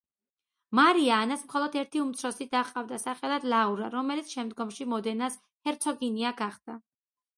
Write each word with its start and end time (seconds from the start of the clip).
მარია 0.77 1.17
ანას 1.25 1.43
მხოლოდ 1.49 1.77
ერთი 1.81 2.01
უმცროსი 2.03 2.47
და 2.55 2.63
ჰყავდა, 2.69 2.99
სახელად 3.03 3.45
ლაურა, 3.55 3.91
რომელიც 3.99 4.35
შემდგომში 4.39 4.89
მოდენას 4.95 5.41
ჰერცოგინია 5.69 6.33
გახდა. 6.41 6.81